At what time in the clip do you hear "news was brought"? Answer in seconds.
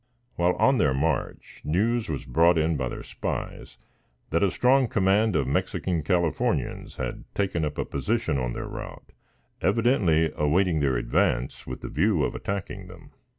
1.63-2.57